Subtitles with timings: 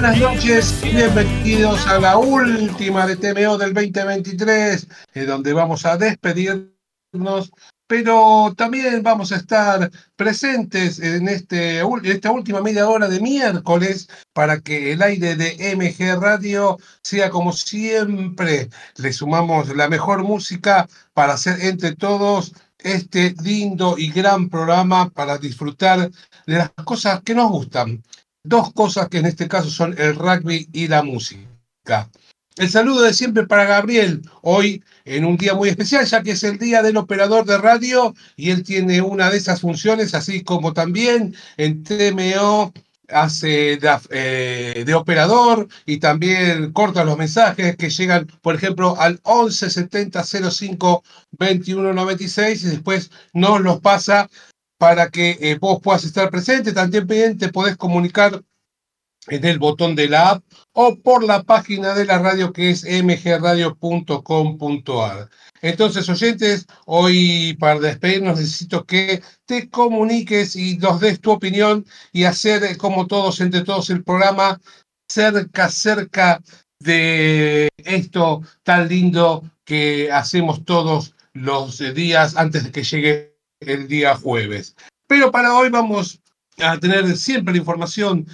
[0.00, 7.52] Buenas noches bienvenidos a la última de TMO del 2023, en donde vamos a despedirnos,
[7.86, 14.58] pero también vamos a estar presentes en, este, esta última media hora de miércoles para
[14.62, 18.70] que el aire de MG Radio sea como siempre.
[18.96, 25.36] Le sumamos la mejor música para hacer entre todos este lindo y gran programa para
[25.36, 26.10] disfrutar
[26.46, 28.02] de las cosas que nos gustan.
[28.42, 32.08] Dos cosas que en este caso son el rugby y la música.
[32.56, 36.42] El saludo de siempre para Gabriel, hoy en un día muy especial, ya que es
[36.42, 40.72] el día del operador de radio y él tiene una de esas funciones, así como
[40.72, 42.72] también en TMO
[43.08, 49.20] hace de, eh, de, operador y también corta los mensajes que llegan, por ejemplo, al
[49.22, 51.04] 11 70 05
[51.38, 54.28] 21 96 y después nos los pasa
[54.80, 56.72] para que eh, vos puedas estar presente.
[56.72, 58.42] También te podés comunicar
[59.28, 62.84] en el botón de la app o por la página de la radio que es
[62.84, 65.28] mgradio.com.ar.
[65.60, 72.24] Entonces, oyentes, hoy para despedirnos necesito que te comuniques y nos des tu opinión y
[72.24, 74.58] hacer eh, como todos, entre todos, el programa
[75.10, 76.40] cerca, cerca
[76.78, 83.29] de esto tan lindo que hacemos todos los días antes de que llegue
[83.60, 84.74] el día jueves.
[85.06, 86.20] Pero para hoy vamos
[86.58, 88.26] a tener siempre la información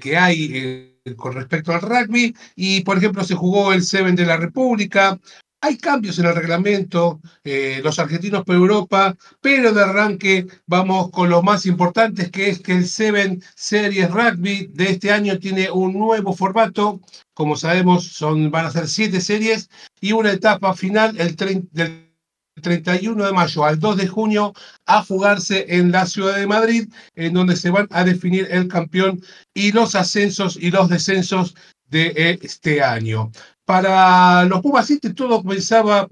[0.00, 4.26] que hay eh, con respecto al rugby y, por ejemplo, se jugó el Seven de
[4.26, 5.18] la República,
[5.60, 11.30] hay cambios en el reglamento, eh, los argentinos por Europa, pero de arranque vamos con
[11.30, 15.94] lo más importante, que es que el Seven Series Rugby de este año tiene un
[15.94, 17.00] nuevo formato.
[17.34, 19.68] Como sabemos, son, van a ser siete series
[20.00, 21.34] y una etapa final el
[21.72, 22.05] del
[22.60, 24.54] 31 de mayo al 2 de junio
[24.86, 29.22] a jugarse en la ciudad de Madrid, en donde se van a definir el campeón
[29.54, 31.54] y los ascensos y los descensos
[31.88, 33.30] de este año.
[33.64, 36.08] Para los Pumas todo comenzaba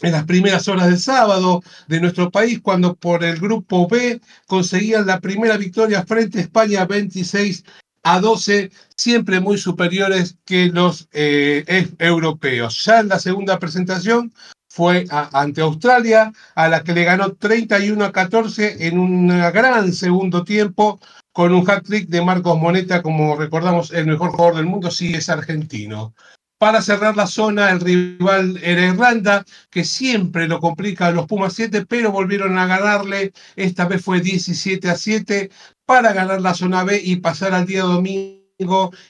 [0.00, 5.06] en las primeras horas del sábado de nuestro país, cuando por el grupo B conseguían
[5.06, 7.64] la primera victoria frente a España 26
[8.04, 12.84] a 12, siempre muy superiores que los eh, europeos.
[12.84, 14.32] Ya en la segunda presentación
[14.72, 20.44] fue ante Australia, a la que le ganó 31 a 14 en un gran segundo
[20.44, 20.98] tiempo,
[21.30, 25.28] con un hat-trick de Marcos Moneta, como recordamos, el mejor jugador del mundo, sí es
[25.28, 26.14] argentino.
[26.56, 31.52] Para cerrar la zona, el rival era Irlanda, que siempre lo complica a los Pumas
[31.52, 33.32] 7, pero volvieron a ganarle.
[33.56, 35.50] Esta vez fue 17 a 7
[35.84, 38.41] para ganar la zona B y pasar al día domingo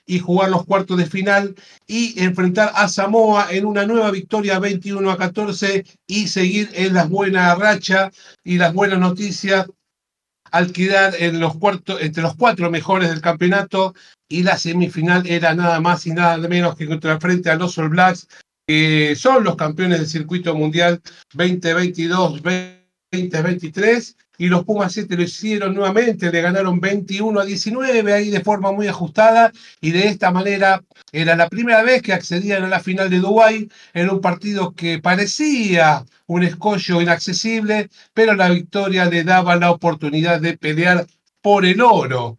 [0.06, 1.54] y jugar los cuartos de final
[1.86, 7.08] y enfrentar a Samoa en una nueva victoria 21 a 14 y seguir en las
[7.08, 8.14] buenas rachas
[8.44, 9.66] y las buenas noticias
[10.52, 13.94] al quedar en los cuartos, entre los cuatro mejores del campeonato
[14.28, 17.88] y la semifinal era nada más y nada menos que contra frente a los All
[17.88, 18.28] Blacks,
[18.66, 21.00] que son los campeones del circuito mundial
[21.34, 24.14] 2022-2023.
[24.42, 28.72] Y los Pumas 7 lo hicieron nuevamente, le ganaron 21 a 19 ahí de forma
[28.72, 30.82] muy ajustada y de esta manera
[31.12, 34.98] era la primera vez que accedían a la final de Dubái en un partido que
[34.98, 41.06] parecía un escollo inaccesible, pero la victoria le daba la oportunidad de pelear
[41.40, 42.36] por el oro.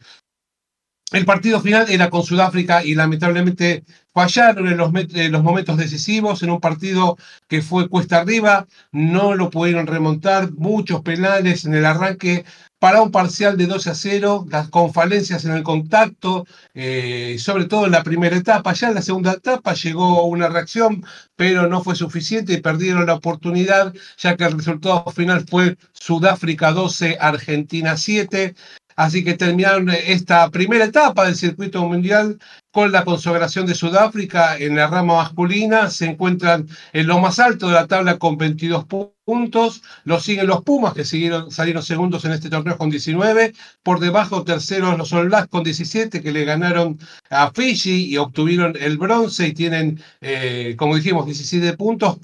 [1.13, 3.83] El partido final era con Sudáfrica y lamentablemente
[4.15, 9.85] fallaron en los, momentos decisivos, en un partido que fue cuesta arriba, no lo pudieron
[9.85, 12.45] remontar, muchos penales en el arranque
[12.79, 17.85] para un parcial de 12 a 0, con falencias en el contacto, eh, sobre todo
[17.85, 18.73] en la primera etapa.
[18.73, 21.05] Ya en la segunda etapa llegó una reacción,
[21.35, 26.71] pero no fue suficiente y perdieron la oportunidad, ya que el resultado final fue Sudáfrica
[26.71, 28.53] 12, Argentina 7.
[28.95, 32.39] Así que terminaron esta primera etapa del circuito mundial
[32.71, 35.89] con la consagración de Sudáfrica en la rama masculina.
[35.89, 38.85] Se encuentran en lo más alto de la tabla con 22
[39.25, 39.83] puntos.
[40.05, 43.53] Lo siguen los Pumas, que siguieron, salieron segundos en este torneo con 19.
[43.83, 46.97] Por debajo, terceros los All con 17, que le ganaron
[47.29, 52.17] a Fiji y obtuvieron el bronce y tienen, eh, como dijimos, 17 puntos.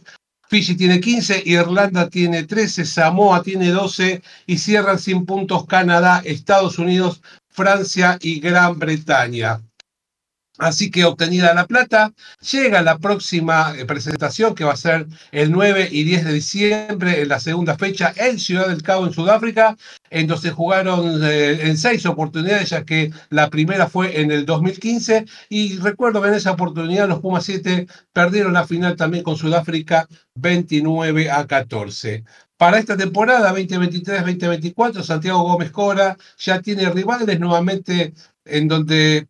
[0.50, 6.80] Fiji tiene 15, Irlanda tiene 13, Samoa tiene 12 y cierran sin puntos Canadá, Estados
[6.80, 9.62] Unidos, Francia y Gran Bretaña.
[10.60, 12.14] Así que obtenida la plata,
[12.52, 17.22] llega la próxima eh, presentación que va a ser el 9 y 10 de diciembre
[17.22, 19.78] en la segunda fecha en Ciudad del Cabo, en Sudáfrica,
[20.10, 25.26] en donde jugaron eh, en seis oportunidades, ya que la primera fue en el 2015.
[25.48, 30.10] Y recuerdo que en esa oportunidad los Pumas 7 perdieron la final también con Sudáfrica
[30.36, 32.26] 29 a 14.
[32.58, 38.14] Para esta temporada 2023-2024, Santiago Gómez Cora ya tiene rivales nuevamente
[38.44, 39.30] en donde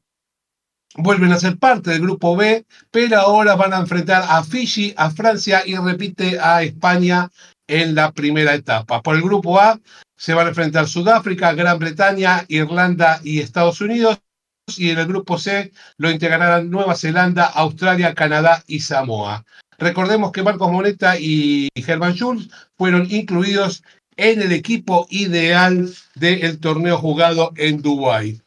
[0.99, 5.09] vuelven a ser parte del grupo B, pero ahora van a enfrentar a Fiji, a
[5.09, 7.29] Francia y repite a España
[7.67, 9.01] en la primera etapa.
[9.01, 9.79] Por el grupo A
[10.17, 14.19] se van a enfrentar Sudáfrica, Gran Bretaña, Irlanda y Estados Unidos.
[14.77, 19.43] Y en el grupo C lo integrarán Nueva Zelanda, Australia, Canadá y Samoa.
[19.79, 23.81] Recordemos que Marcos Moneta y Germán Schulz fueron incluidos
[24.17, 28.41] en el equipo ideal del torneo jugado en Dubái.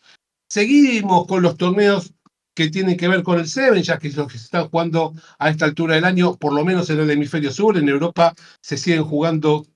[0.48, 2.12] Seguimos con los torneos
[2.54, 5.48] que tienen que ver con el Seven, ya que los que se están jugando a
[5.50, 9.04] esta altura del año, por lo menos en el hemisferio sur, en Europa se siguen
[9.04, 9.66] jugando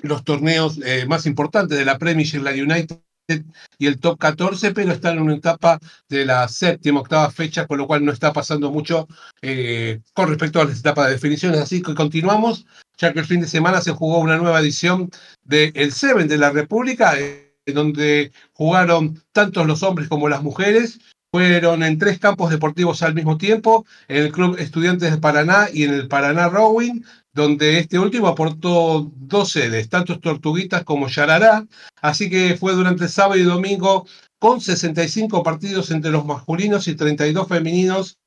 [0.00, 3.00] los torneos eh, más importantes de la Premier, la United
[3.78, 5.78] y el top 14, pero están en una etapa
[6.08, 9.06] de la séptima, octava fecha, con lo cual no está pasando mucho
[9.42, 11.60] eh, con respecto a las etapas de definiciones.
[11.60, 12.66] Así que continuamos,
[12.96, 15.10] ya que el fin de semana se jugó una nueva edición
[15.44, 20.98] del el Seven de la República, eh, donde jugaron tanto los hombres como las mujeres.
[21.30, 25.84] Fueron en tres campos deportivos al mismo tiempo, en el Club Estudiantes de Paraná y
[25.84, 27.02] en el Paraná Rowing,
[27.34, 31.66] donde este último aportó dos sedes, tanto Tortuguitas como Yarará,
[32.00, 34.06] así que fue durante sábado y domingo
[34.38, 38.18] con 65 partidos entre los masculinos y 32 femeninos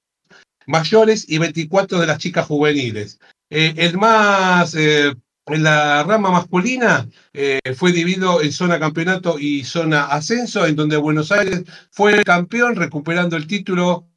[0.68, 3.20] mayores y 24 de las chicas juveniles.
[3.50, 5.14] Eh, el más, eh,
[5.54, 10.98] en la rama masculina, eh, fue dividido en zona campeonato y zona ascenso, en donde
[10.98, 14.08] Buenos Aires fue el campeón, recuperando el título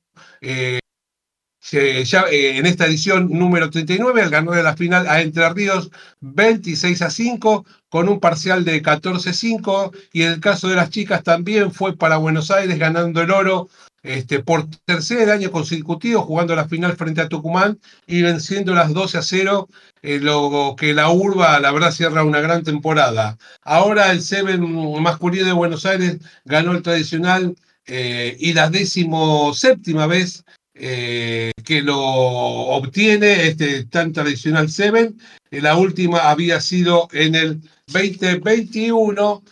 [1.70, 5.90] ya eh, en esta edición número 39, al ganar de la final a Entre Ríos
[6.20, 11.22] 26 a 5, con un parcial de 14-5, y en el caso de las chicas
[11.22, 13.68] también fue para Buenos Aires ganando el oro
[14.04, 19.18] este, por tercer año consecutivo, jugando la final frente a Tucumán y venciendo las 12
[19.18, 19.68] a 0,
[20.02, 23.36] eh, lo que la urba, la verdad, cierra una gran temporada.
[23.62, 24.62] Ahora el Seven
[25.02, 27.56] masculino de Buenos Aires ganó el tradicional
[27.86, 30.44] eh, y la décimo séptima vez
[30.76, 35.18] eh, que lo obtiene este tan tradicional Seven.
[35.50, 39.42] Eh, la última había sido en el 2021,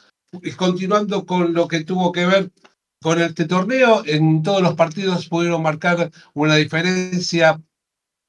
[0.56, 2.50] continuando con lo que tuvo que ver
[3.02, 4.02] con este torneo.
[4.06, 7.60] En todos los partidos pudieron marcar una diferencia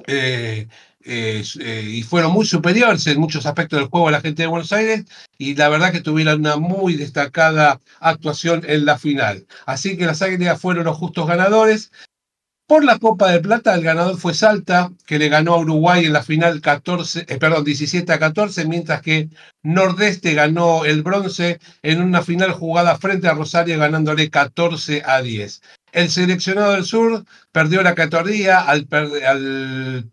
[0.07, 0.67] eh,
[1.05, 5.05] y fueron muy superiores en muchos aspectos del juego a la gente de Buenos Aires
[5.37, 9.45] y la verdad que tuvieron una muy destacada actuación en la final.
[9.65, 11.91] Así que las Águilas fueron los justos ganadores
[12.67, 16.13] por la Copa de Plata, el ganador fue Salta, que le ganó a Uruguay en
[16.13, 19.29] la final 14, eh, perdón, 17 a 14, mientras que
[19.63, 25.61] Nordeste ganó el bronce en una final jugada frente a Rosario ganándole 14 a 10.
[25.91, 30.12] El seleccionado del sur perdió la categoría al, al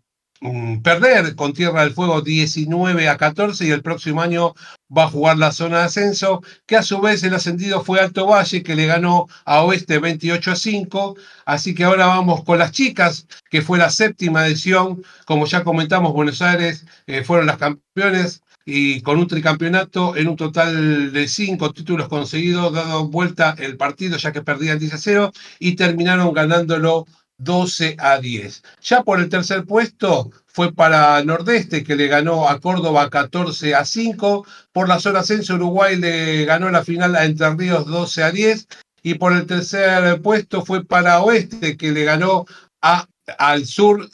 [0.81, 4.55] perder con Tierra del Fuego 19 a 14 y el próximo año
[4.95, 8.25] va a jugar la zona de ascenso, que a su vez el ascendido fue Alto
[8.25, 11.15] Valle, que le ganó a Oeste 28 a 5.
[11.45, 15.03] Así que ahora vamos con las chicas, que fue la séptima edición.
[15.25, 20.35] Como ya comentamos, Buenos Aires eh, fueron las campeones y con un tricampeonato en un
[20.35, 25.31] total de cinco títulos conseguidos, dado vuelta el partido ya que perdían 10 a 0
[25.59, 27.07] y terminaron ganándolo
[27.43, 28.63] 12 a 10.
[28.81, 33.85] Ya por el tercer puesto fue para Nordeste, que le ganó a Córdoba 14 a
[33.85, 34.45] 5.
[34.71, 38.67] Por la zona ascenso, Uruguay le ganó la final a Entre Ríos 12 a 10.
[39.03, 42.45] Y por el tercer puesto fue para Oeste, que le ganó
[42.81, 43.07] a,
[43.37, 44.09] al Sur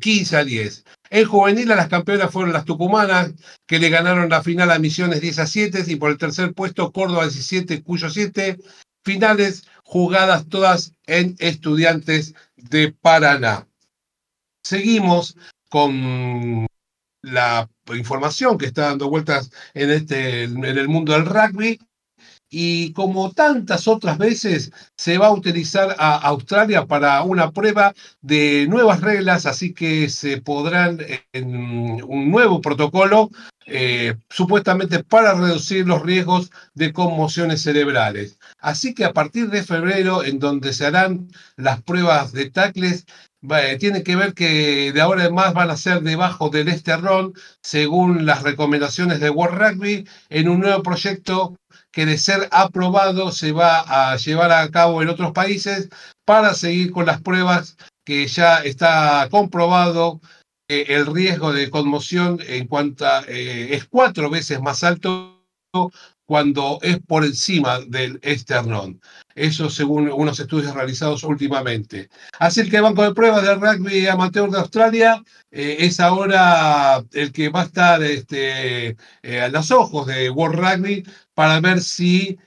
[0.00, 0.84] 15 eh, a 10.
[1.10, 3.32] En juvenil, las campeonas fueron las tucumanas,
[3.66, 5.84] que le ganaron la final a Misiones 10 a 7.
[5.88, 8.56] Y por el tercer puesto, Córdoba 17, Cuyo 7.
[9.04, 13.66] Finales jugadas todas en Estudiantes de Paraná.
[14.64, 15.36] Seguimos
[15.68, 16.66] con
[17.22, 21.78] la información que está dando vueltas en, este, en el mundo del rugby
[22.52, 28.66] y como tantas otras veces se va a utilizar a Australia para una prueba de
[28.68, 30.98] nuevas reglas, así que se podrán
[31.32, 33.30] en un nuevo protocolo
[33.64, 38.38] eh, supuestamente para reducir los riesgos de conmociones cerebrales.
[38.62, 43.04] Así que a partir de febrero, en donde se harán las pruebas de tacles,
[43.80, 48.24] tiene que ver que de ahora en más van a ser debajo del esterrón, según
[48.24, 51.56] las recomendaciones de World Rugby, en un nuevo proyecto
[51.90, 55.88] que de ser aprobado se va a llevar a cabo en otros países
[56.24, 60.20] para seguir con las pruebas que ya está comprobado
[60.68, 65.42] eh, el riesgo de conmoción en cuanto eh, es cuatro veces más alto
[66.32, 69.02] cuando es por encima del esternón.
[69.34, 72.08] Eso según unos estudios realizados últimamente.
[72.38, 77.32] Así que el Banco de Pruebas del Rugby Amateur de Australia eh, es ahora el
[77.32, 82.38] que va a estar este, a los ojos de World Rugby para ver si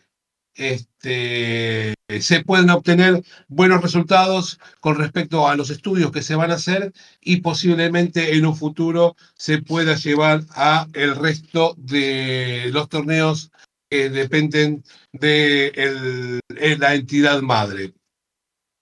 [0.56, 6.56] este, se pueden obtener buenos resultados con respecto a los estudios que se van a
[6.56, 13.52] hacer y posiblemente en un futuro se pueda llevar a el resto de los torneos
[13.90, 16.42] que dependen de
[16.80, 17.94] la entidad madre.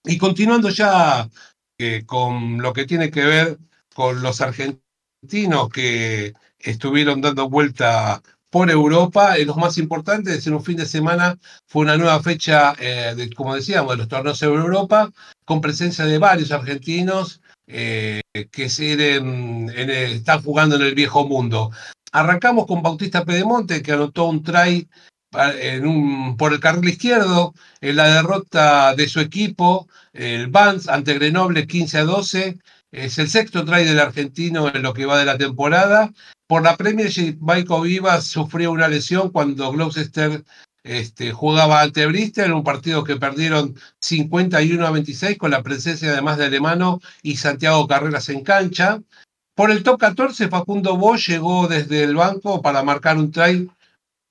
[0.04, 1.28] Y continuando ya
[1.78, 3.58] eh, con lo que tiene que ver
[3.94, 9.36] con los argentinos que estuvieron dando vuelta por Europa.
[9.38, 13.56] los más importantes, en un fin de semana fue una nueva fecha, eh, de, como
[13.56, 15.10] decíamos, de los torneos de Europa,
[15.44, 18.20] con presencia de varios argentinos eh,
[18.52, 21.72] que están jugando en el viejo mundo.
[22.14, 24.88] Arrancamos con Bautista Pedemonte, que anotó un try
[26.38, 31.98] por el carril izquierdo en la derrota de su equipo, el Vans ante Grenoble 15
[31.98, 32.58] a 12.
[32.92, 36.12] Es el sexto try del argentino en lo que va de la temporada.
[36.46, 40.44] Por la Premiership, Michael Vivas sufrió una lesión cuando Gloucester
[40.84, 46.12] este, jugaba ante Bristol en un partido que perdieron 51 a 26 con la presencia
[46.12, 49.00] además de Alemano y Santiago Carreras en cancha.
[49.54, 53.70] Por el top 14, Facundo Bosch llegó desde el banco para marcar un try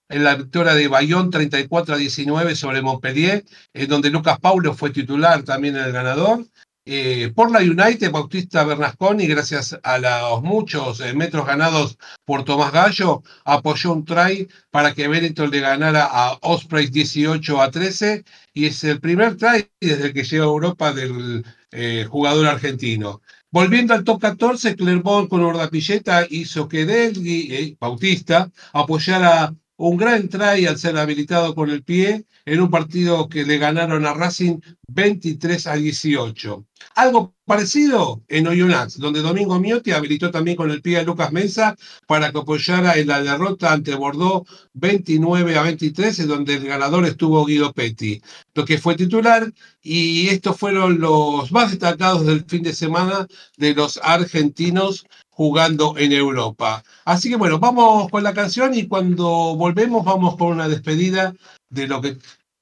[0.10, 4.90] en la victoria de Bayón 34 a 19 sobre Montpellier, en donde Lucas Paulo fue
[4.90, 6.46] titular también el ganador.
[6.86, 12.74] Eh, por la United, Bautista Bernasconi, gracias a los muchos eh, metros ganados por Tomás
[12.74, 18.66] Gallo, apoyó un try para que Benetton le ganara a Osprey 18 a 13 y
[18.66, 23.22] es el primer try desde que llega a Europa del eh, jugador argentino.
[23.54, 29.54] Volviendo al top 14, Clermont con Ordapilleta hizo que Delgui, Bautista, apoyara
[29.90, 34.06] un gran try al ser habilitado con el pie en un partido que le ganaron
[34.06, 36.66] a Racing 23 a 18.
[36.96, 41.76] Algo parecido en Oyonnax, donde Domingo Miotti habilitó también con el pie a Lucas Mesa
[42.08, 47.06] para que apoyara en la derrota ante Bordeaux 29 a 23, en donde el ganador
[47.06, 48.22] estuvo Guido Petti,
[48.54, 53.74] lo que fue titular, y estos fueron los más destacados del fin de semana de
[53.74, 56.84] los argentinos jugando en Europa.
[57.06, 61.34] Así que bueno, vamos con la canción y cuando volvemos vamos con una despedida
[61.70, 62.18] de lo que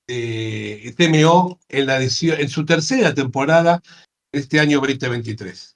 [0.08, 3.82] eh, TMO en, la en su tercera temporada
[4.32, 5.76] este año 2023.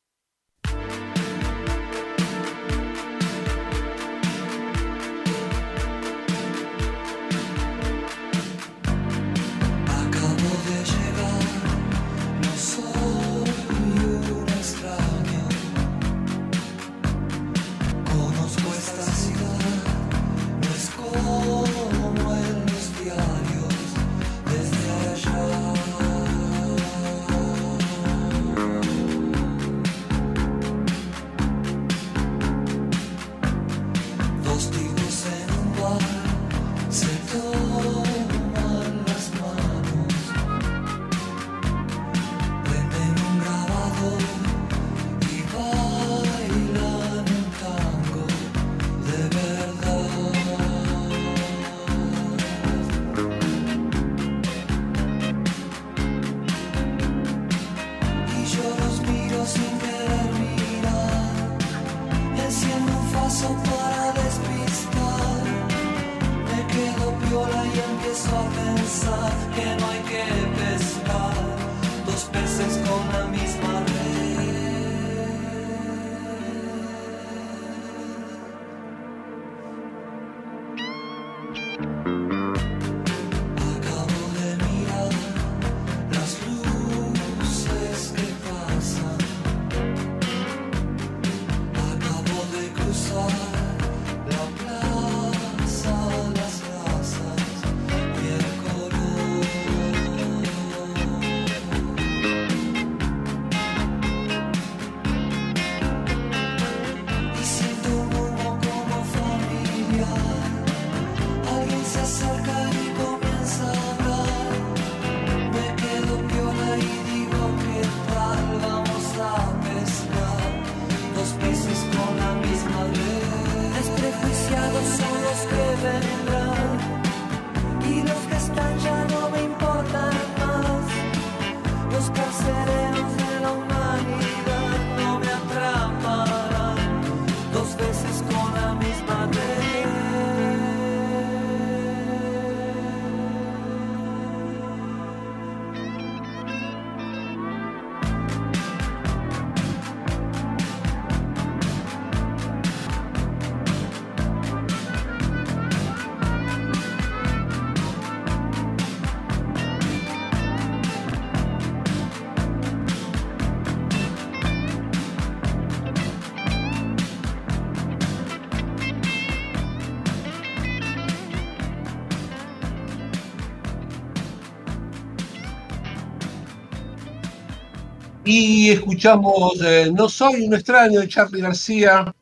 [178.28, 182.14] Y escuchamos eh, No soy un extraño de Charlie García,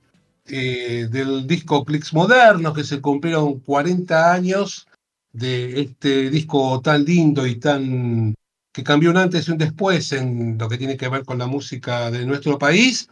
[0.45, 4.85] eh, del disco Clicks Modernos, que se cumplieron 40 años
[5.31, 8.35] de este disco tan lindo y tan
[8.73, 11.47] que cambió un antes y un después en lo que tiene que ver con la
[11.47, 13.07] música de nuestro país.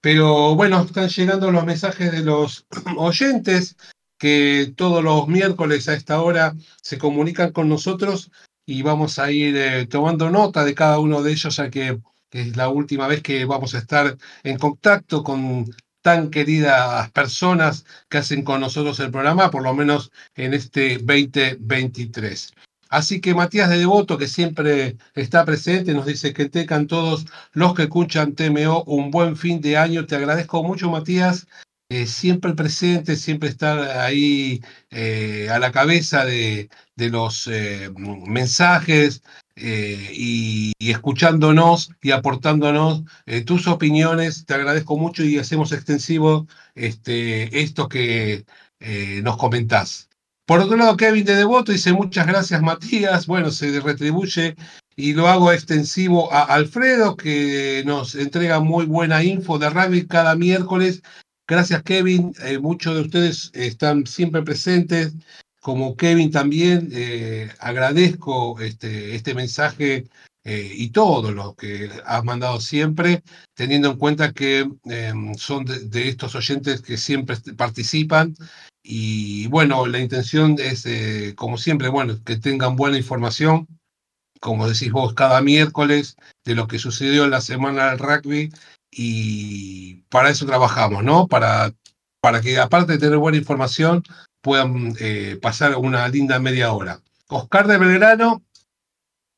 [0.00, 2.64] Pero bueno, están llegando los mensajes de los
[2.96, 3.76] oyentes
[4.18, 8.30] que todos los miércoles a esta hora se comunican con nosotros
[8.66, 11.98] y vamos a ir eh, tomando nota de cada uno de ellos, ya que,
[12.32, 15.66] es la última vez que vamos a estar en contacto con
[16.02, 22.52] tan queridas personas que hacen con nosotros el programa, por lo menos en este 2023.
[22.88, 27.74] Así que Matías de Devoto, que siempre está presente, nos dice que tengan todos los
[27.74, 30.06] que escuchan TMO un buen fin de año.
[30.06, 31.46] Te agradezco mucho, Matías.
[31.92, 37.90] Eh, siempre presente, siempre estar ahí eh, a la cabeza de, los eh,
[38.26, 39.22] mensajes
[39.56, 43.02] y, escuchándonos y aportándonos
[43.44, 44.46] tus opiniones.
[44.46, 48.44] Te agradezco mucho y hacemos extensivo este, esto que
[49.22, 50.08] nos comentás.
[50.46, 53.26] Por otro lado, Kevin de Devoto dice muchas gracias Matías.
[53.26, 54.54] Bueno, se retribuye
[54.94, 60.36] y lo hago extensivo a Alfredo, que nos entrega muy buena info de rugby cada
[60.36, 61.02] miércoles.
[61.50, 65.14] Gracias Kevin, eh, muchos de ustedes están siempre presentes.
[65.60, 70.06] Como Kevin también, eh, agradezco este, este mensaje
[70.44, 76.08] eh, y todo lo que has mandado siempre, teniendo en cuenta que em, son de,
[76.08, 78.36] estos oyentes que siempre participan
[78.84, 83.66] y bueno, la intención es, eh, como siempre, bueno, que tengan buena información,
[84.40, 88.52] como decís vos, cada miércoles de lo que sucedió en la semana del rugby
[88.90, 91.26] y para eso trabajamos, ¿no?
[91.28, 91.72] Para,
[92.20, 94.02] para que aparte de tener buena información,
[94.40, 97.00] puedan eh, pasar una linda media hora.
[97.28, 98.42] Oscar de Belgrano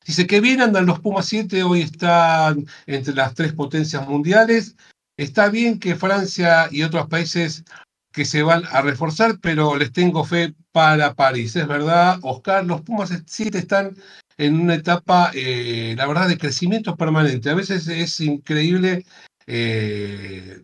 [0.07, 4.77] dice que bien andan los Pumas 7, hoy están entre las tres potencias mundiales.
[5.17, 7.65] Está bien que Francia y otros países
[8.13, 11.57] que se van a reforzar, pero les tengo fe para París.
[11.57, 13.97] Es verdad, Oscar, los Pumas 7 están
[14.39, 17.51] en una etapa, eh, la verdad, de crecimiento permanente.
[17.51, 19.05] A veces es increíble
[19.47, 20.63] eh,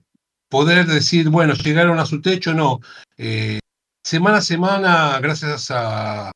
[0.48, 2.80] poder decir, bueno, llegaron a su techo, no.
[3.16, 3.60] Eh,
[4.02, 6.32] semana a semana, gracias a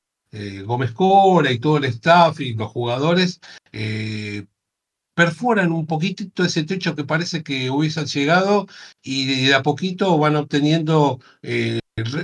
[0.64, 3.38] Gómez Cora y todo el staff y los jugadores,
[5.14, 8.66] perforan un poquitito ese techo que parece que hubiesen llegado
[9.02, 11.80] y de a poquito van obteniendo eh,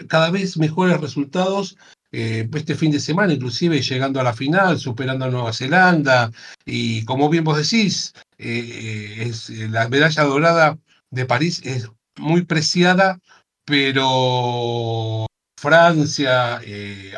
[0.09, 1.77] cada vez mejores resultados.
[2.11, 6.31] Eh, este fin de semana, inclusive llegando a la final, superando a Nueva Zelanda,
[6.65, 10.79] y como bien vos decís, eh, es, la medalla dorada
[11.11, 13.19] de París es muy preciada,
[13.65, 15.27] pero
[15.61, 16.61] Francia,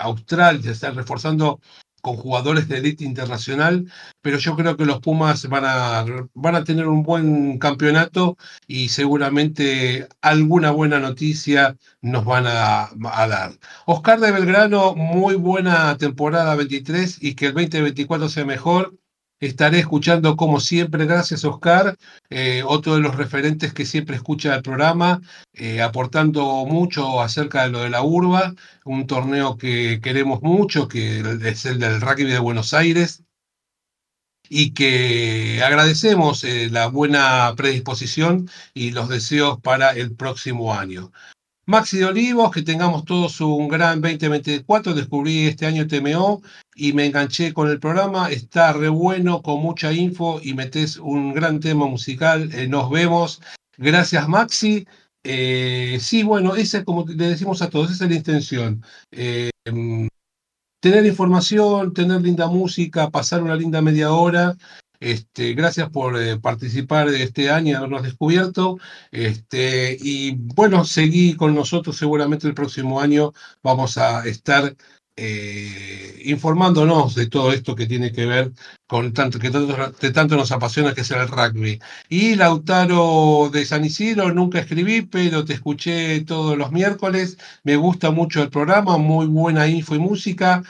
[0.01, 1.61] Australia se están reforzando
[2.01, 3.87] con jugadores de élite internacional,
[4.23, 8.37] pero yo creo que los Pumas van a, van a tener un buen campeonato
[8.67, 13.53] y seguramente alguna buena noticia nos van a, a, dar.
[13.87, 19.00] Oscar de Belgrano, muy buena temporada 23 y que el 2024 sea mejor.
[19.41, 21.97] Estaré escuchando como siempre, gracias Oscar,
[22.29, 25.23] eh, otro de los referentes que siempre escucha el programa,
[25.55, 31.21] eh, aportando mucho acerca de lo de la urba, un torneo que queremos mucho, que
[31.43, 33.25] es el del rugby de Buenos Aires,
[34.51, 41.13] y que agradecemos eh, la buena predisposición y los deseos para el próximo año.
[41.71, 44.93] Maxi de Olivos, que tengamos todos un gran 2024.
[44.93, 46.43] Descubrí este año TMO
[46.75, 48.29] y me enganché con el programa.
[48.29, 52.53] Está re bueno, con mucha info y metes un gran tema musical.
[52.53, 53.41] Eh, nos vemos.
[53.77, 54.85] Gracias, Maxi.
[55.23, 58.83] Eh, sí, bueno, esa es como le decimos a todos, esa es la intención.
[59.13, 59.51] Eh,
[60.81, 64.57] tener información, tener linda música, pasar una linda media hora
[65.01, 68.79] este, gracias por eh, participar este año y habernos descubierto.
[69.11, 71.97] Este, y bueno, seguí con nosotros.
[71.97, 73.33] Seguramente el próximo año
[73.63, 74.77] vamos a estar
[75.17, 78.53] eh, informándonos de todo esto que tiene que ver
[78.87, 81.79] con tanto que tanto, tanto nos apasiona que es el rugby.
[82.09, 87.39] Y Lautaro de San Isidro, nunca escribí, pero te escuché todos los miércoles.
[87.65, 90.63] Me gusta mucho el programa, muy buena info y música.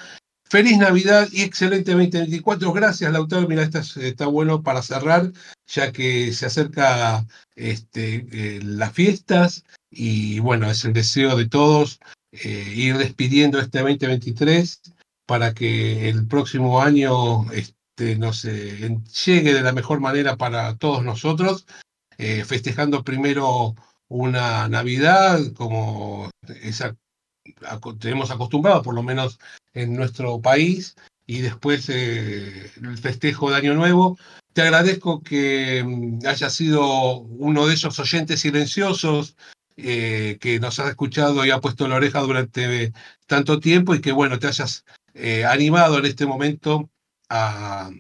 [0.51, 2.73] Feliz Navidad y excelente 2024.
[2.73, 3.47] Gracias, Lautaro.
[3.47, 5.31] Mira, está, bueno para cerrar,
[5.69, 12.01] ya que se acerca este, eh, las fiestas y bueno, es el deseo de todos
[12.33, 14.83] eh, ir despidiendo este 2023
[15.25, 21.65] para que el próximo año este, nos llegue de la mejor manera para todos nosotros,
[22.19, 23.77] eh, festejando primero
[24.09, 26.29] una Navidad como
[26.61, 26.97] esa
[27.99, 29.39] tenemos acostumbrado, por lo menos
[29.75, 34.19] en nuestro país, y después eh, el festejo de Año Nuevo,
[34.53, 39.37] te agradezco que mm, hayas sido uno de esos oyentes silenciosos
[39.77, 42.93] eh, que nos has escuchado y ha puesto la oreja durante
[43.27, 46.91] tanto tiempo y que, bueno, te hayas eh, animado en este momento
[47.29, 47.91] a,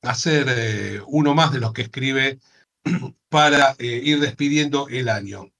[0.00, 2.38] a ser uno más de los que escribe
[3.28, 5.50] para ir despidiendo el año.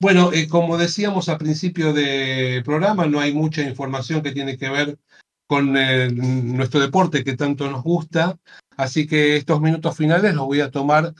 [0.00, 4.70] Bueno, eh, como decíamos al principio del programa, no hay mucha información que tiene que
[4.70, 4.98] ver
[5.46, 8.38] con nuestro deporte que tanto nos gusta,
[8.78, 11.12] así que estos minutos finales los voy a tomar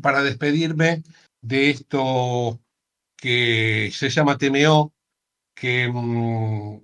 [0.00, 1.02] para despedirme
[1.42, 2.60] de esto
[3.16, 4.94] que se llama TMO,
[5.54, 6.80] que mm,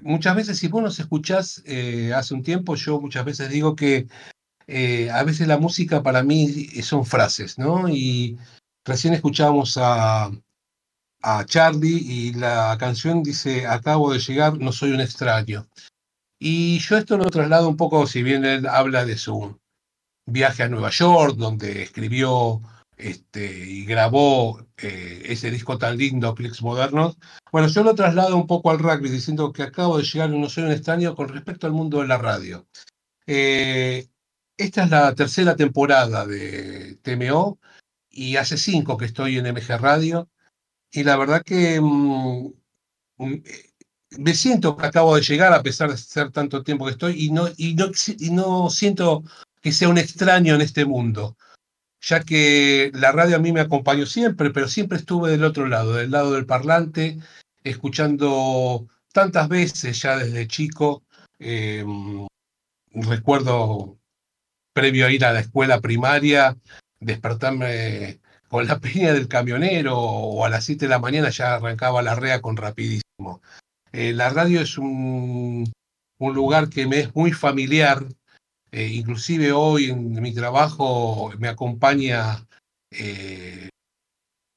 [0.00, 4.06] muchas veces, si vos nos escuchás eh, hace un tiempo, yo muchas veces digo que
[4.68, 6.48] eh, a veces la música para mí
[6.82, 7.90] son frases, ¿no?
[7.90, 8.38] Y
[8.86, 10.30] recién escuchábamos a,
[11.22, 15.66] a Charlie y la canción dice, acabo de llegar, no soy un extraño.
[16.38, 19.58] Y yo esto lo traslado un poco, si bien él habla de su
[20.26, 22.60] viaje a Nueva York, donde escribió
[22.96, 27.16] este, y grabó eh, ese disco tan lindo, Clicks Modernos.
[27.50, 30.64] Bueno, yo lo traslado un poco al rugby, diciendo que acabo de llegar, no soy
[30.64, 32.66] un extraño, con respecto al mundo de la radio.
[33.26, 34.08] Eh,
[34.56, 37.58] esta es la tercera temporada de TMO
[38.10, 40.28] y hace cinco que estoy en MG Radio
[40.92, 42.52] y la verdad que mm,
[43.18, 43.70] mm, eh,
[44.18, 47.30] me siento que acabo de llegar a pesar de ser tanto tiempo que estoy y
[47.30, 47.86] no, y no,
[48.18, 49.24] y no siento
[49.62, 51.36] que sea un extraño en este mundo,
[52.00, 55.94] ya que la radio a mí me acompañó siempre, pero siempre estuve del otro lado,
[55.94, 57.18] del lado del parlante,
[57.64, 61.04] escuchando tantas veces ya desde chico.
[61.38, 61.84] Eh,
[62.92, 63.98] recuerdo
[64.72, 66.56] previo a ir a la escuela primaria,
[67.00, 68.20] despertarme
[68.52, 72.14] con la peña del camionero o a las 7 de la mañana ya arrancaba la
[72.14, 73.40] rea con rapidísimo.
[73.92, 75.72] Eh, la radio es un,
[76.18, 78.06] un, lugar que me es muy familiar,
[78.70, 82.46] eh, inclusive hoy en mi trabajo me acompaña
[82.90, 83.70] eh,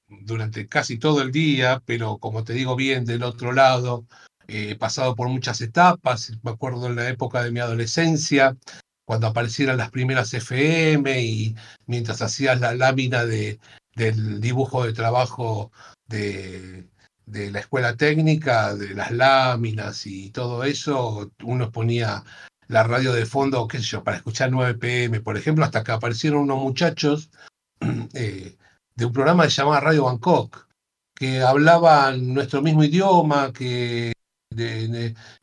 [0.10, 4.06] durante casi todo el día, pero como te digo bien, del otro lado,
[4.50, 8.58] he pasado por muchas etapas, me acuerdo en la época de mi adolescencia,
[9.06, 11.56] cuando aparecieran las primeras FM y
[11.86, 13.60] mientras hacías la lámina de,
[13.96, 15.72] del dibujo de trabajo
[16.08, 16.88] de,
[17.26, 22.24] de, la escuela técnica, de las láminas y todo eso, uno ponía
[22.68, 25.92] la radio de fondo, qué sé yo, para escuchar 9 pm, por ejemplo, hasta que
[25.92, 27.30] aparecieron unos muchachos
[28.14, 28.58] eh,
[28.96, 30.68] de un programa que se llamaba Radio Bangkok,
[31.16, 34.14] que hablaban nuestro mismo idioma, que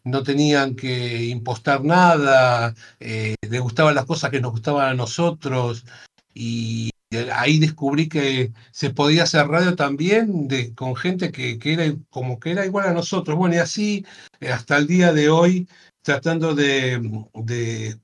[0.05, 5.85] no tenían que impostar nada, eh, les gustaban las cosas que nos gustaban a nosotros
[6.35, 6.91] y
[7.33, 12.39] ahí descubrí que se podía hacer radio también de, con gente que, que, era como
[12.41, 13.37] que era igual a nosotros.
[13.37, 14.07] Bueno, y así
[14.41, 15.69] eh, hasta el día de hoy,
[16.03, 16.99] tratando de,
[17.35, 17.97] de,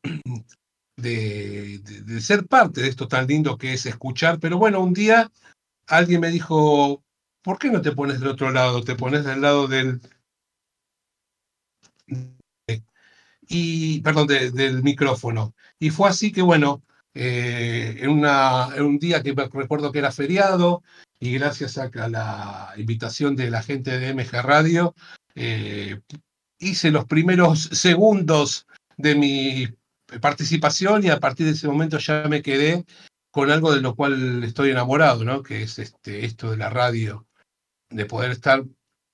[0.96, 4.38] de, de, ser parte de esto tan lindo que es escuchar.
[4.40, 5.30] Pero bueno, un día
[5.86, 7.02] alguien me dijo,
[7.42, 8.82] ¿por qué no te pones del otro lado?
[8.82, 10.00] Te pones del lado del...
[13.50, 15.54] Y, perdón, del micrófono.
[15.78, 16.82] Y fue así que, bueno,
[17.14, 20.82] eh, en, una, en, un día que recuerdo que era feriado
[21.20, 24.94] y gracias a, la invitación de la gente de MG Radio,
[25.34, 26.00] eh,
[26.58, 28.66] hice los primeros segundos
[28.96, 29.68] de mi
[30.20, 32.84] participación y a partir de ese momento ya me quedé
[33.30, 35.42] con algo de lo cual estoy enamorado, ¿no?
[35.42, 37.26] que es este, esto de la radio,
[37.90, 38.64] de poder estar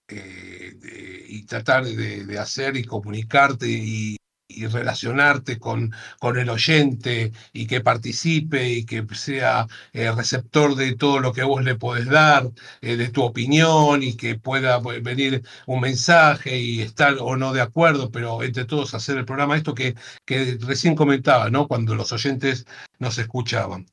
[0.09, 4.17] eh, y tratar de, de, hacer y comunicarte y,
[4.49, 10.97] y relacionarte con, con el oyente y que participe y que sea eh, receptor de
[10.97, 15.43] todo lo que vos le podés dar, eh, de tu opinión y que pueda venir
[15.67, 19.75] un mensaje y estar o no de acuerdo, pero entre todos hacer el programa, esto
[19.75, 21.67] que, que recién comentaba, ¿no?
[21.69, 22.67] Cuando los oyentes
[22.99, 23.87] nos escuchaban.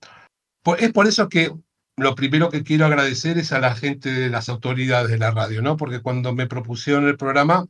[0.80, 1.52] Es por eso que
[1.98, 5.62] lo primero que quiero agradecer es a la gente de las autoridades de la radio,
[5.62, 5.78] ¿no?
[5.78, 7.68] Porque cuando me propusieron el programa,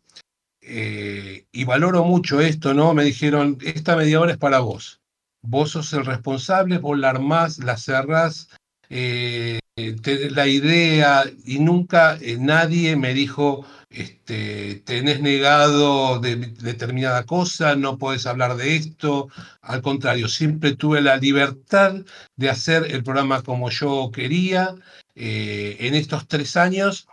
[0.61, 2.93] eh, y valoro mucho esto, ¿no?
[2.93, 5.01] Me dijeron, esta media hora es para vos.
[5.41, 8.49] Vos sos el responsable, vos la armás, la cerrás,
[8.89, 17.75] eh, la idea, y nunca eh, nadie me dijo, este, tenés negado de, determinada cosa,
[17.75, 19.29] no podés hablar de esto.
[19.61, 21.95] Al contrario, siempre tuve la libertad
[22.35, 24.75] de hacer el programa como yo quería.
[25.15, 27.07] en estos tres años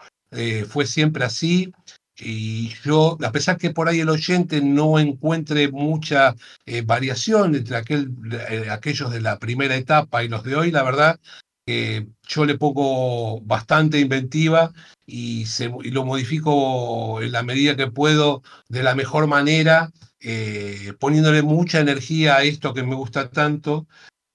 [0.69, 1.73] fue siempre así.
[2.21, 6.35] Y yo, a pesar que por ahí el oyente no encuentre mucha
[6.67, 8.11] eh, variación entre aquel,
[8.51, 11.21] eh, aquellos de la primera etapa y los de hoy, la verdad,
[11.67, 14.73] que yo le pongo bastante inventiva
[15.07, 20.95] y, se, y, lo modifico en la medida que puedo de la mejor manera eh,
[20.99, 23.87] poniéndole mucha energía a esto que me gusta tanto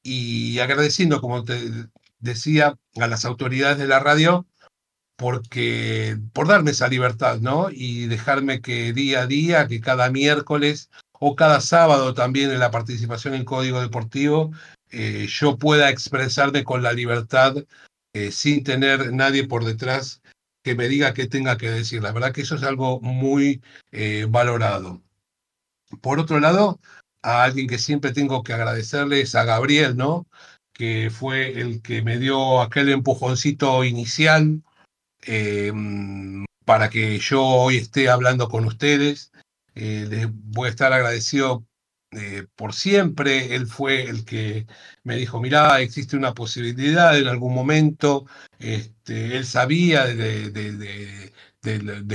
[0.01, 1.59] y agradeciendo, como te
[2.19, 4.45] decía, a las autoridades de la radio
[5.15, 7.69] porque por darme esa libertad, ¿no?
[7.71, 12.71] Y dejarme que día a día, que cada miércoles o cada sábado también en la
[12.71, 14.51] participación en Código Deportivo,
[14.91, 17.55] eh, yo pueda expresarme con la libertad
[18.13, 20.21] eh, sin tener nadie por detrás
[20.63, 22.01] que me diga qué tenga que decir.
[22.01, 25.01] La verdad que eso es algo muy eh, valorado.
[26.01, 26.79] Por otro lado,
[27.21, 30.27] a alguien que siempre tengo que agradecerle es a Gabriel, ¿no?
[30.73, 34.63] Que fue el que me dio aquel empujoncito inicial
[35.25, 39.31] em, para que yo hoy esté hablando con ustedes.
[39.75, 41.65] Eh, les voy a estar agradecido
[42.11, 43.55] eh, por siempre.
[43.55, 44.67] Él fue el que
[45.03, 48.25] me dijo, mirá, existe una posibilidad en algún momento.
[48.59, 51.31] Este, él sabía de,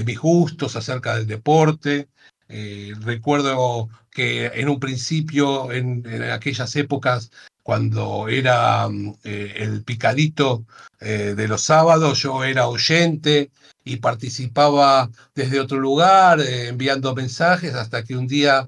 [0.07, 2.09] mis gustos acerca del deporte.
[2.49, 7.31] Eh, recuerdo que en un principio, en, aquellas épocas,
[7.68, 10.64] cuando era mm, eh, el picadito
[11.00, 13.52] de los sábados, yo era oyente
[13.85, 18.66] y participaba desde otro lugar, enviando mensajes, hasta que un día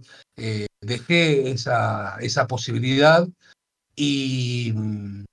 [0.81, 3.27] dejé esa, esa posibilidad
[3.97, 5.25] y mm,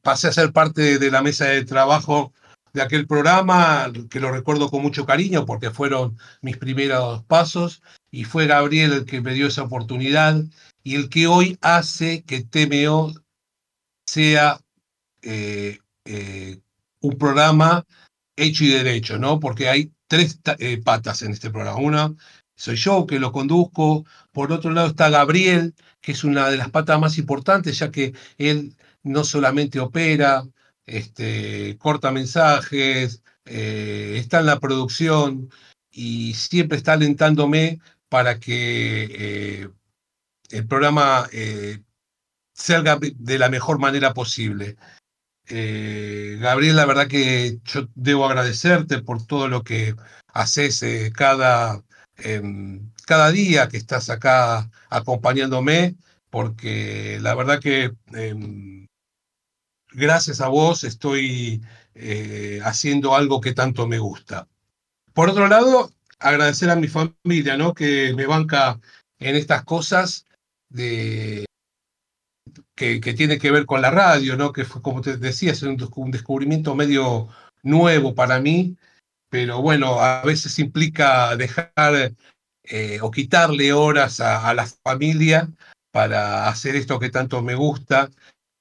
[0.00, 2.32] pasé a ser parte de la mesa de trabajo
[2.72, 8.24] de aquel programa, que lo recuerdo con mucho cariño porque fueron mis primeros pasos y
[8.24, 10.42] fue Gabriel el que me dio esa oportunidad
[10.82, 13.12] y el que hoy hace que TMO
[14.06, 14.60] sea
[15.22, 16.60] eh, eh,
[17.00, 17.84] un programa
[18.36, 19.38] hecho y derecho, ¿no?
[19.40, 21.78] Porque hay tres eh, patas en este programa.
[21.78, 22.14] Una
[22.56, 24.04] soy yo que lo conduzco.
[24.32, 28.12] Por otro lado está Gabriel, que es una de las patas más importantes, ya que
[28.38, 30.44] él no solamente opera,
[30.86, 35.50] este, corta mensajes, está en la producción
[35.90, 39.70] y siempre está alentándome para que
[40.52, 41.82] el programa eh,
[42.54, 44.76] salga de la mejor manera posible.
[45.44, 49.94] Gabriel, la verdad que yo debo agradecerte por todo lo que
[50.32, 51.82] haces cada
[52.18, 55.96] Em, cada día que estás acá acompañándome,
[56.30, 58.86] porque la verdad que em,
[59.92, 61.62] gracias a vos estoy
[61.94, 64.48] eh, haciendo algo que tanto me gusta.
[65.14, 67.74] Por otro lado, agradecer a mi familia, ¿no?
[67.74, 68.80] Que me banca
[69.18, 70.26] en estas cosas
[70.72, 71.44] de,
[72.74, 74.52] que, que tiene que ver con la radio, ¿no?
[74.52, 77.28] Que fue, como te decía, es un descubrimiento medio
[77.62, 78.76] nuevo para mí
[79.32, 82.14] pero bueno, a veces implica dejar
[82.64, 85.50] eh, o quitarle horas a, la familia
[85.90, 88.10] para hacer esto que tanto me gusta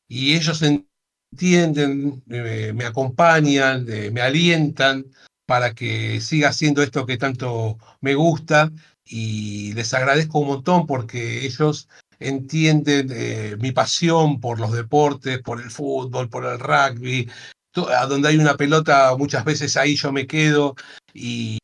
[0.08, 5.08] y ellos entienden, eh, me acompañan, eh, me alientan
[5.45, 8.71] para que siga haciendo esto que tanto me gusta
[9.04, 11.89] y les agradezco un montón porque ellos
[12.21, 17.29] entienden mi pasión por los deportes, por el fútbol, por el rugby,
[17.75, 20.75] a donde hay una pelota, muchas veces ahí yo me quedo
[21.13, 21.60] y,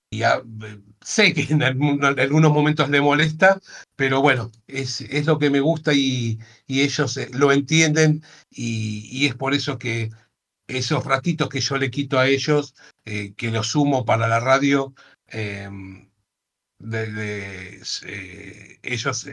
[1.01, 3.59] sé que en, algunos momentos le molesta,
[3.95, 9.35] pero bueno, es, es lo que me gusta y, ellos eh, lo entienden y, es
[9.35, 10.09] por eso que
[10.67, 14.93] esos ratitos que yo le quito a ellos, eh, que los sumo para la radio,
[15.27, 16.09] em,
[16.91, 17.81] eh,
[18.83, 19.27] ellos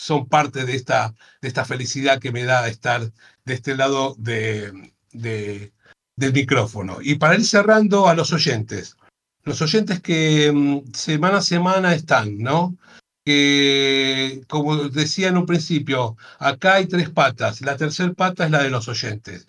[0.00, 3.12] son parte de esta, de esta felicidad que me da estar
[3.44, 4.72] de este lado de,
[5.12, 6.98] del micrófono.
[7.02, 8.96] Y para ir cerrando a los oyentes,
[9.44, 12.76] los oyentes que mm, semana a semana están, ¿no?
[13.24, 17.60] Que, como decía en un principio, acá hay tres patas.
[17.60, 19.46] La tercera pata es la de los oyentes.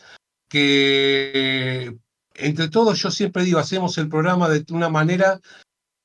[0.50, 1.96] Que
[2.36, 5.40] entre todos, yo siempre digo, hacemos el programa de una manera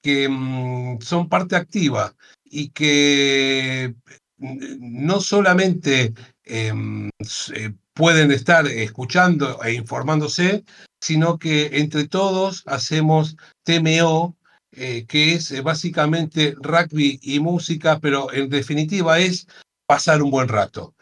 [0.03, 3.97] que mm, son parte activa y que
[4.38, 7.11] no solamente em,
[7.55, 10.64] eh, pueden estar escuchando e informándose,
[11.01, 14.37] sino que entre todos hacemos TMO,
[14.72, 19.46] eh, que es eh, básicamente rugby y música, pero en definitiva es
[19.87, 20.94] pasar un buen rato.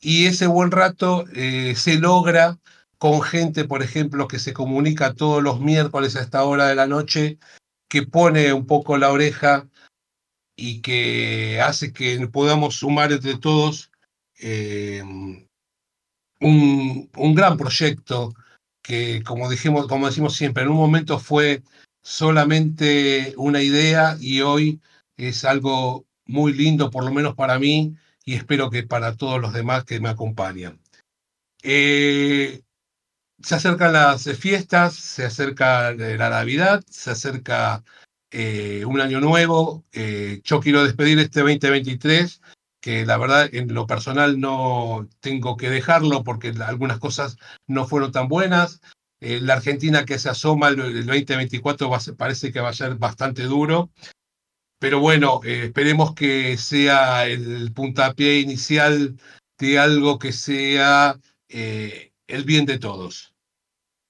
[0.00, 1.24] Y ese buen rato
[1.74, 2.56] se logra
[2.98, 6.86] con gente, por ejemplo, que se comunica todos los miércoles a esta hora de la
[6.86, 7.38] noche,
[7.88, 9.66] que pone un poco la oreja
[10.58, 13.92] y que hace que podamos sumar entre todos
[16.40, 18.34] un, un gran proyecto
[18.82, 21.62] que, como, dijimos, como decimos siempre, en un momento fue
[22.02, 24.80] solamente una idea y hoy
[25.16, 27.94] es algo muy lindo, por lo menos para mí,
[28.24, 30.80] y espero que para todos los demás que me acompañan.
[31.62, 32.62] Eh,
[33.42, 37.84] se acercan las fiestas, se acerca la Navidad, se acerca
[38.30, 39.84] eh, un año nuevo.
[40.44, 42.40] yo quiero despedir este 2023
[42.80, 47.36] que la verdad en lo personal no tengo que dejarlo porque algunas cosas
[47.66, 48.80] no fueron tan buenas.
[49.20, 53.90] Eh, la Argentina que se asoma el, 2024 parece que va a ser bastante duro.
[54.78, 59.18] Pero bueno, eh, esperemos que sea el puntapié inicial
[59.58, 63.34] de algo que sea eh, el bien de todos.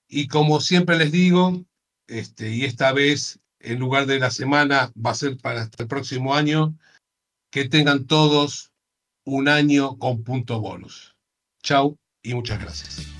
[0.09, 1.64] Y como siempre les digo,
[2.07, 6.34] este, y esta vez en lugar de la semana va a ser para el próximo
[6.34, 6.76] año,
[7.50, 8.72] que tengan todos
[9.24, 11.16] un año con punto bonus.
[11.62, 13.17] Chau y muchas gracias.